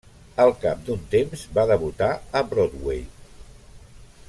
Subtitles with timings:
[0.45, 2.09] Al cap d'un temps va debutar
[2.41, 3.05] a Broadway.